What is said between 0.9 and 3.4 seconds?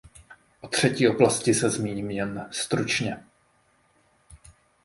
oblasti se zmíním jen stručně.